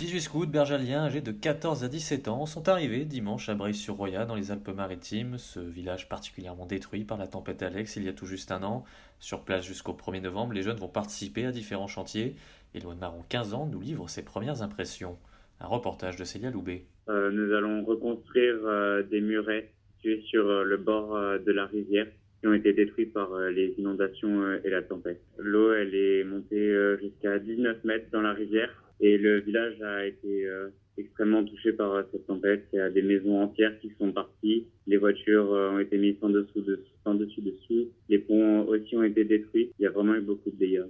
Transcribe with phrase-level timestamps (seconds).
[0.00, 4.34] 18 scouts bergaliens âgés de 14 à 17 ans sont arrivés dimanche à Breil-sur-Roya dans
[4.34, 8.50] les Alpes-Maritimes, ce village particulièrement détruit par la tempête Alex il y a tout juste
[8.50, 8.86] un an.
[9.18, 12.34] Sur place jusqu'au 1er novembre, les jeunes vont participer à différents chantiers.
[12.74, 15.18] Éloi Marron, 15 ans, nous livre ses premières impressions.
[15.60, 16.86] Un reportage de Célia Loubet.
[17.10, 22.06] Euh, nous allons reconstruire euh, des murets situés sur euh, le bord de la rivière
[22.40, 25.20] qui ont été détruits par les inondations et la tempête.
[25.42, 30.06] L'eau, elle est montée euh, jusqu'à 19 mètres dans la rivière et le village a
[30.06, 32.66] été euh, extrêmement touché par euh, cette tempête.
[32.72, 36.28] Il y a des maisons entières qui sont parties, les voitures ont été mises sans
[36.28, 39.72] dessous, dessous, sans dessus dessous, les ponts aussi ont été détruits.
[39.78, 40.84] Il y a vraiment eu beaucoup de dégâts.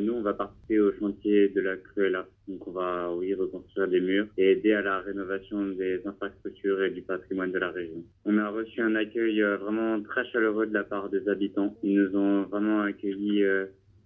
[0.00, 2.26] Nous, on va participer au chantier de la Cruella.
[2.48, 6.90] Donc, on va, oui, reconstruire des murs et aider à la rénovation des infrastructures et
[6.90, 8.02] du patrimoine de la région.
[8.24, 11.76] On a reçu un accueil vraiment très chaleureux de la part des habitants.
[11.82, 13.44] Ils nous ont vraiment accueillis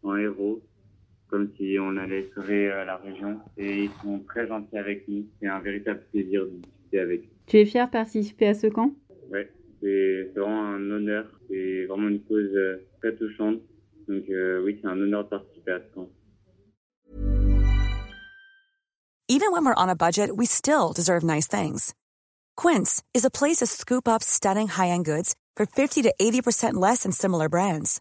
[0.05, 0.63] en héros
[1.35, 3.41] comme si on allait sauver euh, la région.
[3.57, 5.27] Et ils sont très gentils avec nous.
[5.41, 7.29] C'est un véritable plaisir de discuter avec eux.
[7.47, 8.95] Tu es fier de participer à ce camp?
[9.33, 11.27] Ouais, c'est c'est vraiment un honneur.
[11.49, 13.61] C'est vraiment une cause euh, très touchante.
[14.07, 16.09] Donc euh, oui, c'est un honneur de participer à ce camp.
[19.27, 21.95] Even when we're on a budget, we still deserve nice things.
[22.57, 27.03] Quince is a place to scoop up stunning high-end goods for 50 to 80% less
[27.03, 28.01] than similar brands.